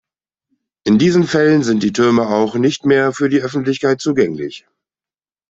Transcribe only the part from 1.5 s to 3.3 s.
sind die Türme auch nicht mehr für